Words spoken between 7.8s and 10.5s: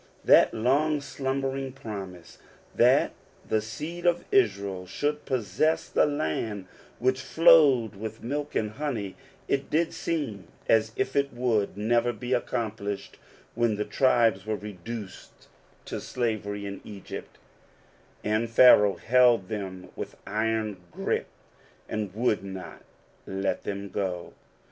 ^ with milk and honey; it did €eem